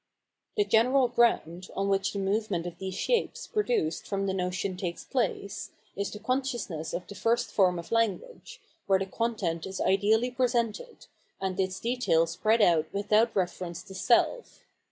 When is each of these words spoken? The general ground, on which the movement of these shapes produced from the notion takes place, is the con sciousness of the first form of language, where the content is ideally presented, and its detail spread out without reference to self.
The 0.57 0.65
general 0.65 1.09
ground, 1.09 1.69
on 1.75 1.87
which 1.87 2.11
the 2.13 2.17
movement 2.17 2.65
of 2.65 2.79
these 2.79 2.95
shapes 2.95 3.45
produced 3.45 4.07
from 4.07 4.25
the 4.25 4.33
notion 4.33 4.75
takes 4.75 5.03
place, 5.03 5.73
is 5.95 6.09
the 6.09 6.17
con 6.17 6.41
sciousness 6.41 6.91
of 6.95 7.05
the 7.05 7.13
first 7.13 7.51
form 7.51 7.77
of 7.77 7.91
language, 7.91 8.59
where 8.87 8.97
the 8.97 9.05
content 9.05 9.67
is 9.67 9.79
ideally 9.79 10.31
presented, 10.31 11.05
and 11.39 11.59
its 11.59 11.79
detail 11.79 12.25
spread 12.25 12.63
out 12.63 12.91
without 12.91 13.35
reference 13.35 13.83
to 13.83 13.93
self. 13.93 14.63